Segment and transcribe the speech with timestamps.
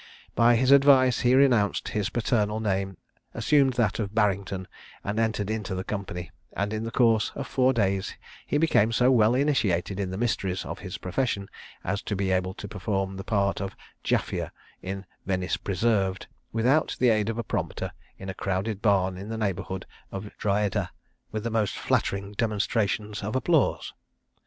[0.33, 2.97] By his advice he renounced his paternal name,
[3.35, 4.67] assumed that of Barrington,
[5.03, 8.15] and entered into the company; and in the course of four days
[8.47, 11.49] he became so well initiated in the mysteries of his profession
[11.83, 14.49] as to be able to perform the part of Jaffier
[14.81, 19.37] in "Venice Preserved," without the aid of a prompter, in a crowded barn in the
[19.37, 20.89] neighbourhood of Drogheda
[21.31, 23.93] with the most flattering demonstrations of applause.